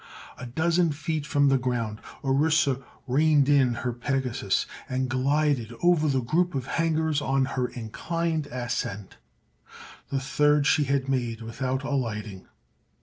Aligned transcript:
A 0.39 0.47
dozen 0.47 0.91
feet 0.91 1.27
from 1.27 1.49
the 1.49 1.59
ground 1.59 2.01
Orissa 2.23 2.81
reined 3.05 3.47
in 3.47 3.75
her 3.85 3.93
Pegasus 3.93 4.65
and 4.89 5.07
glided 5.07 5.75
over 5.83 6.07
the 6.07 6.21
group 6.23 6.55
of 6.55 6.65
hangars 6.65 7.21
on 7.21 7.45
her 7.45 7.67
inclined 7.67 8.47
ascent—the 8.47 10.19
third 10.19 10.65
she 10.65 10.85
had 10.85 11.07
made 11.07 11.41
without 11.43 11.83
alighting. 11.83 12.47